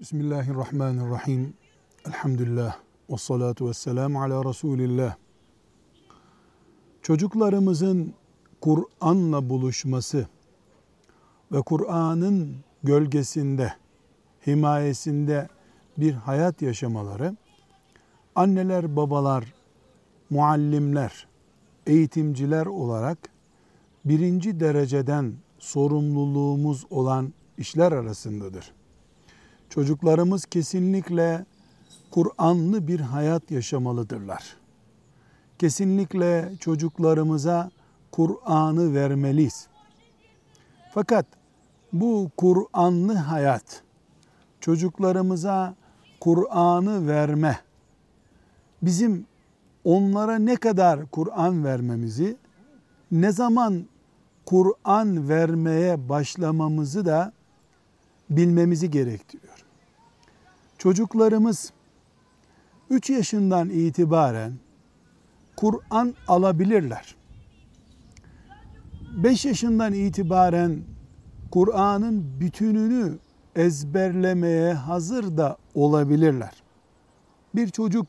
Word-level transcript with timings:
Bismillahirrahmanirrahim. 0.00 1.54
Elhamdülillah. 2.06 2.76
Ve 3.10 3.16
salatu 3.16 3.68
ve 3.68 3.74
selamu 3.74 4.22
ala 4.22 4.44
Resulillah. 4.44 5.16
Çocuklarımızın 7.02 8.14
Kur'an'la 8.60 9.50
buluşması 9.50 10.28
ve 11.52 11.62
Kur'an'ın 11.62 12.56
gölgesinde, 12.82 13.72
himayesinde 14.46 15.48
bir 15.96 16.12
hayat 16.12 16.62
yaşamaları, 16.62 17.36
anneler, 18.34 18.96
babalar, 18.96 19.54
muallimler, 20.30 21.28
eğitimciler 21.86 22.66
olarak 22.66 23.18
birinci 24.04 24.60
dereceden 24.60 25.34
sorumluluğumuz 25.58 26.86
olan 26.90 27.32
işler 27.56 27.92
arasındadır. 27.92 28.77
Çocuklarımız 29.70 30.46
kesinlikle 30.46 31.44
Kur'anlı 32.10 32.88
bir 32.88 33.00
hayat 33.00 33.50
yaşamalıdırlar. 33.50 34.56
Kesinlikle 35.58 36.52
çocuklarımıza 36.60 37.70
Kur'an'ı 38.12 38.94
vermeliyiz. 38.94 39.66
Fakat 40.94 41.26
bu 41.92 42.30
Kur'anlı 42.36 43.14
hayat 43.14 43.82
çocuklarımıza 44.60 45.74
Kur'an'ı 46.20 47.06
verme 47.08 47.58
bizim 48.82 49.26
onlara 49.84 50.38
ne 50.38 50.56
kadar 50.56 51.06
Kur'an 51.06 51.64
vermemizi, 51.64 52.36
ne 53.12 53.32
zaman 53.32 53.84
Kur'an 54.46 55.28
vermeye 55.28 56.08
başlamamızı 56.08 57.06
da 57.06 57.32
bilmemizi 58.30 58.90
gerektiriyor. 58.90 59.57
Çocuklarımız 60.78 61.72
3 62.90 63.10
yaşından 63.10 63.70
itibaren 63.70 64.52
Kur'an 65.56 66.14
alabilirler. 66.28 67.16
5 69.16 69.44
yaşından 69.44 69.92
itibaren 69.92 70.82
Kur'an'ın 71.50 72.40
bütününü 72.40 73.18
ezberlemeye 73.56 74.72
hazır 74.72 75.36
da 75.36 75.56
olabilirler. 75.74 76.62
Bir 77.54 77.68
çocuk 77.68 78.06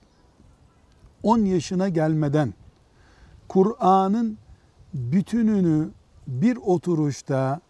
10 1.24 1.38
yaşına 1.38 1.90
gelmeden 1.90 2.54
Kur'an'ın 3.48 4.38
bütününü 4.94 5.90
bir 6.28 6.58
oturuşta 6.58 7.62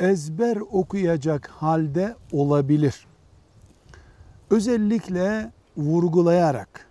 ezber 0.00 0.56
okuyacak 0.56 1.46
halde 1.46 2.16
olabilir. 2.32 3.06
Özellikle 4.50 5.52
vurgulayarak 5.76 6.86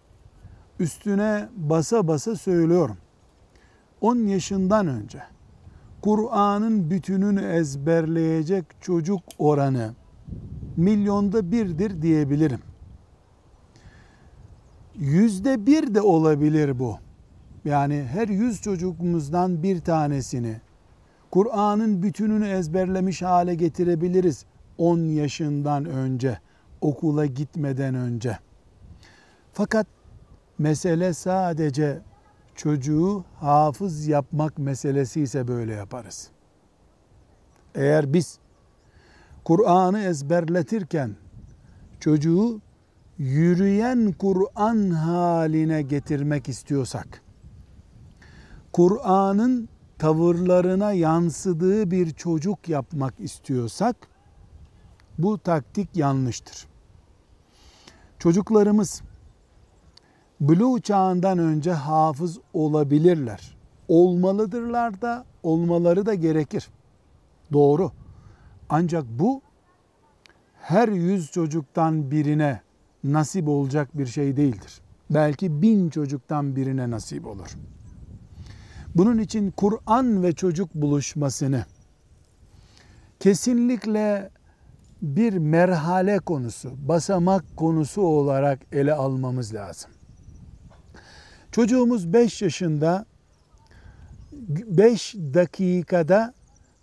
üstüne 0.79 1.49
basa 1.55 2.07
basa 2.07 2.35
söylüyorum. 2.35 2.97
10 4.01 4.15
yaşından 4.15 4.87
önce 4.87 5.23
Kur'an'ın 6.01 6.89
bütününü 6.89 7.41
ezberleyecek 7.41 8.65
çocuk 8.81 9.21
oranı 9.39 9.93
milyonda 10.77 11.51
birdir 11.51 12.01
diyebilirim. 12.01 12.59
Yüzde 14.95 15.65
bir 15.65 15.95
de 15.95 16.01
olabilir 16.01 16.79
bu. 16.79 16.97
Yani 17.65 18.05
her 18.11 18.27
yüz 18.27 18.61
çocukumuzdan 18.61 19.63
bir 19.63 19.79
tanesini 19.79 20.61
Kur'an'ın 21.31 22.03
bütününü 22.03 22.47
ezberlemiş 22.47 23.21
hale 23.21 23.55
getirebiliriz 23.55 24.45
10 24.77 24.99
yaşından 24.99 25.85
önce, 25.85 26.39
okula 26.81 27.25
gitmeden 27.25 27.95
önce. 27.95 28.39
Fakat 29.53 29.87
mesele 30.57 31.13
sadece 31.13 32.01
çocuğu 32.55 33.23
hafız 33.39 34.07
yapmak 34.07 34.57
meselesi 34.57 35.21
ise 35.21 35.47
böyle 35.47 35.73
yaparız. 35.73 36.29
Eğer 37.75 38.13
biz 38.13 38.39
Kur'an'ı 39.43 40.01
ezberletirken 40.01 41.15
çocuğu 41.99 42.61
yürüyen 43.17 44.11
Kur'an 44.19 44.89
haline 44.89 45.81
getirmek 45.81 46.49
istiyorsak, 46.49 47.21
Kur'an'ın 48.73 49.69
tavırlarına 49.97 50.91
yansıdığı 50.91 51.91
bir 51.91 52.09
çocuk 52.09 52.69
yapmak 52.69 53.13
istiyorsak 53.19 53.95
bu 55.17 55.37
taktik 55.37 55.89
yanlıştır. 55.95 56.67
Çocuklarımız 58.19 59.01
buluğ 60.39 60.81
çağından 60.81 61.39
önce 61.39 61.71
hafız 61.71 62.39
olabilirler. 62.53 63.57
Olmalıdırlar 63.87 65.01
da 65.01 65.25
olmaları 65.43 66.05
da 66.05 66.13
gerekir. 66.13 66.69
Doğru. 67.53 67.91
Ancak 68.69 69.05
bu 69.09 69.41
her 70.61 70.87
yüz 70.87 71.31
çocuktan 71.31 72.11
birine 72.11 72.61
nasip 73.03 73.47
olacak 73.47 73.97
bir 73.97 74.05
şey 74.05 74.37
değildir. 74.37 74.81
Belki 75.09 75.61
bin 75.61 75.89
çocuktan 75.89 76.55
birine 76.55 76.91
nasip 76.91 77.27
olur. 77.27 77.57
Bunun 78.95 79.17
için 79.17 79.51
Kur'an 79.51 80.23
ve 80.23 80.33
çocuk 80.33 80.75
buluşmasını 80.75 81.65
kesinlikle 83.19 84.29
bir 85.05 85.33
merhale 85.33 86.19
konusu, 86.19 86.71
basamak 86.87 87.57
konusu 87.57 88.01
olarak 88.01 88.59
ele 88.71 88.93
almamız 88.93 89.53
lazım. 89.53 89.91
Çocuğumuz 91.51 92.13
5 92.13 92.41
yaşında 92.41 93.05
5 94.31 95.15
dakikada 95.15 96.33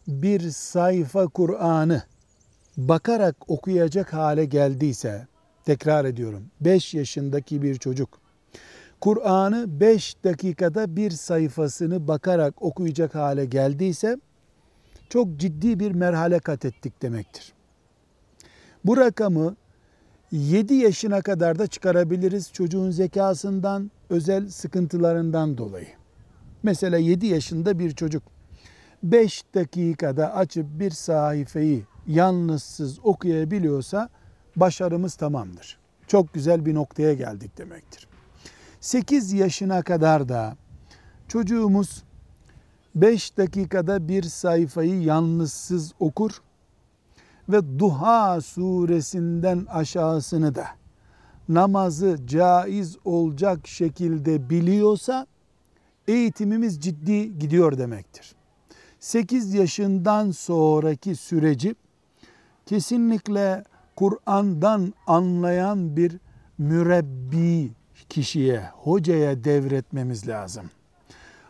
bir 0.08 0.50
sayfa 0.50 1.26
Kur'an'ı 1.26 2.02
bakarak 2.76 3.50
okuyacak 3.50 4.12
hale 4.12 4.44
geldiyse, 4.44 5.26
tekrar 5.64 6.04
ediyorum, 6.04 6.42
5 6.60 6.94
yaşındaki 6.94 7.62
bir 7.62 7.74
çocuk 7.74 8.22
Kur'an'ı 9.00 9.80
5 9.80 10.24
dakikada 10.24 10.96
bir 10.96 11.10
sayfasını 11.10 12.08
bakarak 12.08 12.62
okuyacak 12.62 13.14
hale 13.14 13.44
geldiyse 13.44 14.16
çok 15.08 15.36
ciddi 15.36 15.80
bir 15.80 15.92
merhale 15.92 16.38
kat 16.38 16.64
ettik 16.64 17.02
demektir. 17.02 17.52
Bu 18.84 18.96
rakamı 18.96 19.56
7 20.32 20.74
yaşına 20.74 21.22
kadar 21.22 21.58
da 21.58 21.66
çıkarabiliriz 21.66 22.52
çocuğun 22.52 22.90
zekasından, 22.90 23.90
özel 24.10 24.48
sıkıntılarından 24.48 25.58
dolayı. 25.58 25.88
Mesela 26.62 26.98
7 26.98 27.26
yaşında 27.26 27.78
bir 27.78 27.90
çocuk 27.90 28.22
5 29.02 29.44
dakikada 29.54 30.34
açıp 30.34 30.66
bir 30.80 30.90
sayfayı 30.90 31.82
yalnızsız 32.06 32.98
okuyabiliyorsa 33.02 34.08
başarımız 34.56 35.14
tamamdır. 35.14 35.78
Çok 36.06 36.34
güzel 36.34 36.66
bir 36.66 36.74
noktaya 36.74 37.14
geldik 37.14 37.58
demektir. 37.58 38.08
8 38.80 39.32
yaşına 39.32 39.82
kadar 39.82 40.28
da 40.28 40.56
çocuğumuz 41.28 42.02
5 42.94 43.36
dakikada 43.36 44.08
bir 44.08 44.22
sayfayı 44.22 45.02
yalnızsız 45.02 45.92
okur 46.00 46.32
ve 47.52 47.78
Duha 47.78 48.40
suresinden 48.40 49.66
aşağısını 49.70 50.54
da 50.54 50.66
namazı 51.48 52.18
caiz 52.26 52.96
olacak 53.04 53.66
şekilde 53.66 54.50
biliyorsa 54.50 55.26
eğitimimiz 56.08 56.80
ciddi 56.80 57.38
gidiyor 57.38 57.78
demektir. 57.78 58.34
8 59.00 59.54
yaşından 59.54 60.30
sonraki 60.30 61.16
süreci 61.16 61.74
kesinlikle 62.66 63.64
Kur'an'dan 63.96 64.94
anlayan 65.06 65.96
bir 65.96 66.18
mürebbi 66.58 67.72
kişiye, 68.08 68.64
hocaya 68.74 69.44
devretmemiz 69.44 70.28
lazım. 70.28 70.70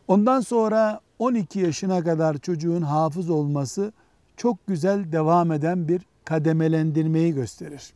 Ondan 0.08 0.40
sonra 0.40 1.00
12 1.18 1.60
yaşına 1.60 2.04
kadar 2.04 2.38
çocuğun 2.38 2.82
hafız 2.82 3.30
olması 3.30 3.92
çok 4.36 4.66
güzel 4.66 5.12
devam 5.12 5.52
eden 5.52 5.88
bir 5.88 6.02
kademelendirmeyi 6.24 7.34
gösterir. 7.34 7.92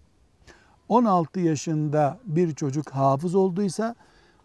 16 0.88 1.40
yaşında 1.40 2.18
bir 2.24 2.54
çocuk 2.54 2.90
hafız 2.90 3.34
olduysa 3.34 3.94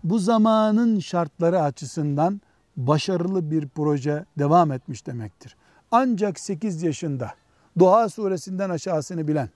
bu 0.03 0.19
zamanın 0.19 0.99
şartları 0.99 1.61
açısından 1.61 2.41
başarılı 2.77 3.51
bir 3.51 3.67
proje 3.67 4.25
devam 4.39 4.71
etmiş 4.71 5.07
demektir. 5.07 5.55
Ancak 5.91 6.39
8 6.39 6.83
yaşında 6.83 7.31
Doğa 7.79 8.09
suresinden 8.09 8.69
aşağısını 8.69 9.27
bilen 9.27 9.49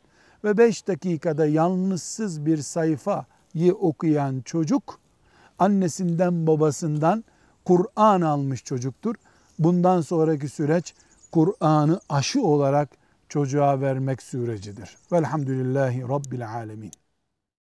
ve 0.43 0.57
5 0.57 0.87
dakikada 0.87 1.45
yalnızsız 1.45 2.45
bir 2.45 2.57
sayfa 2.57 3.25
okuyan 3.79 4.41
çocuk 4.41 4.99
annesinden 5.59 6.47
babasından 6.47 7.23
Kur'an 7.65 8.21
almış 8.21 8.63
çocuktur. 8.63 9.15
Bundan 9.59 10.01
sonraki 10.01 10.49
süreç 10.49 10.93
Kur'an'ı 11.35 11.99
aşı 12.09 12.41
olarak 12.41 12.89
çocuğa 13.29 13.81
vermek 13.81 14.21
sürecidir. 14.21 14.97
Velhamdülillahi 15.11 16.01
Rabbil 16.01 16.49
Alemin. 16.49 16.91